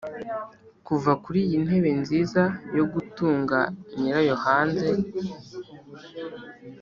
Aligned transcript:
kuva 0.87 1.11
kuri 1.23 1.39
iyi 1.47 1.57
ntebe 1.65 1.89
nziza 2.01 2.43
yo 2.77 2.83
gutunga 2.93 3.57
nyirayo 3.99 4.35
hanze. 4.43 4.87